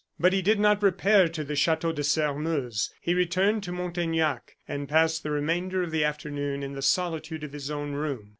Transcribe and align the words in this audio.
But 0.19 0.33
he 0.33 0.41
did 0.41 0.59
not 0.59 0.81
repair 0.81 1.27
to 1.27 1.43
the 1.43 1.55
Chateau 1.55 1.91
de 1.91 2.03
Sairmeuse; 2.03 2.91
he 2.99 3.13
returned 3.13 3.61
to 3.65 3.71
Montaignac, 3.71 4.55
and 4.67 4.89
passed 4.89 5.21
the 5.21 5.29
remainder 5.29 5.83
of 5.83 5.91
the 5.91 6.03
afternoon 6.03 6.63
in 6.63 6.73
the 6.73 6.81
solitude 6.81 7.43
of 7.43 7.53
his 7.53 7.69
own 7.69 7.91
room. 7.93 8.29